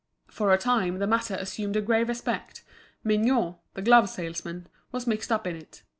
For 0.31 0.51
a 0.51 0.57
time 0.57 0.97
the 0.97 1.05
matter 1.05 1.35
assumed 1.35 1.75
a 1.75 1.79
grave 1.81 2.09
aspect, 2.09 2.63
Mignot, 3.03 3.59
the 3.75 3.83
glove 3.83 4.09
salesman, 4.09 4.65
was 4.91 5.05
mixed 5.05 5.31
up 5.31 5.45
in 5.45 5.55
it. 5.55 5.83